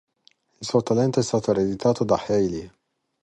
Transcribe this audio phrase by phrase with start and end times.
[0.61, 2.71] Il suo talento è stato ereditato da Hayley.